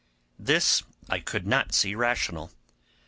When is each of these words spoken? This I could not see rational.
This 0.39 0.81
I 1.09 1.19
could 1.19 1.45
not 1.45 1.75
see 1.75 1.93
rational. 1.93 2.49